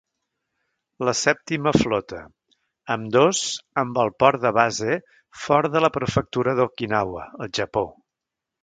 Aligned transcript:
La 1.09 1.13
sèptima 1.19 1.73
flota, 1.75 2.21
ambdós 2.97 3.43
amb 3.83 4.01
el 4.05 4.11
port 4.25 4.43
de 4.47 4.55
base 4.61 4.99
fora 5.45 5.73
de 5.77 5.87
la 5.87 5.95
Prefectura 6.01 6.61
d'Okinawa, 6.63 7.33
El 7.47 7.55
Japó. 7.63 7.89